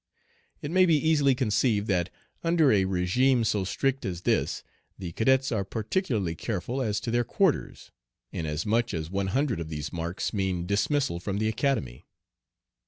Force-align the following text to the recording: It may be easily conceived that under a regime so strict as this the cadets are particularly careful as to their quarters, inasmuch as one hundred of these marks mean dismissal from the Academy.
It 0.63 0.71
may 0.71 0.87
be 0.87 0.95
easily 0.97 1.35
conceived 1.35 1.85
that 1.89 2.09
under 2.43 2.71
a 2.71 2.85
regime 2.85 3.43
so 3.43 3.63
strict 3.63 4.03
as 4.03 4.21
this 4.21 4.63
the 4.97 5.11
cadets 5.11 5.51
are 5.51 5.63
particularly 5.63 6.33
careful 6.33 6.81
as 6.81 6.99
to 7.01 7.11
their 7.11 7.23
quarters, 7.23 7.91
inasmuch 8.31 8.95
as 8.95 9.11
one 9.11 9.27
hundred 9.27 9.59
of 9.59 9.69
these 9.69 9.93
marks 9.93 10.33
mean 10.33 10.65
dismissal 10.65 11.19
from 11.19 11.37
the 11.37 11.47
Academy. 11.47 12.07